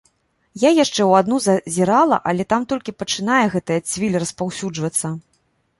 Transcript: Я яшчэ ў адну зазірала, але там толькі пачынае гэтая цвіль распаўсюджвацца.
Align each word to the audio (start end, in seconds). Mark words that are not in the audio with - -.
Я 0.61 0.69
яшчэ 0.83 0.95
ў 0.95 1.11
адну 1.23 1.37
зазірала, 1.47 2.17
але 2.33 2.43
там 2.55 2.61
толькі 2.75 2.97
пачынае 3.03 3.45
гэтая 3.53 3.79
цвіль 3.91 4.21
распаўсюджвацца. 4.27 5.07